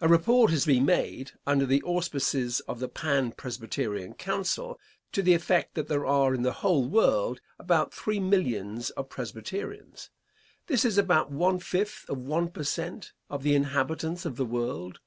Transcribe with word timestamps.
A 0.00 0.08
report 0.08 0.50
has 0.50 0.66
been 0.66 0.84
made, 0.86 1.30
under 1.46 1.64
the 1.64 1.80
auspices 1.84 2.58
of 2.66 2.80
the 2.80 2.88
Pan 2.88 3.30
Presbyterian 3.30 4.14
Council, 4.14 4.80
to 5.12 5.22
the 5.22 5.32
effect 5.32 5.76
that 5.76 5.86
there 5.86 6.04
are 6.04 6.34
in 6.34 6.42
the 6.42 6.54
whole 6.54 6.88
world 6.88 7.40
about 7.56 7.94
three 7.94 8.18
millions 8.18 8.90
of 8.90 9.08
Presbyterians. 9.08 10.10
This 10.66 10.84
is 10.84 10.98
about 10.98 11.30
one 11.30 11.60
fifth 11.60 12.04
of 12.08 12.18
one 12.18 12.48
per 12.48 12.64
cent. 12.64 13.12
of 13.28 13.44
the 13.44 13.54
inhabitants 13.54 14.24
of 14.24 14.34
the 14.34 14.44
world. 14.44 14.98